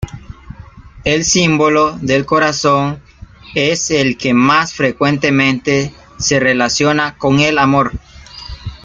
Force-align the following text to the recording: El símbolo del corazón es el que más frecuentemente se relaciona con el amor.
El 1.03 1.23
símbolo 1.25 1.95
del 2.01 2.25
corazón 2.25 3.03
es 3.53 3.91
el 3.91 4.17
que 4.17 4.33
más 4.33 4.73
frecuentemente 4.73 5.93
se 6.17 6.39
relaciona 6.39 7.19
con 7.19 7.39
el 7.39 7.59
amor. 7.59 7.91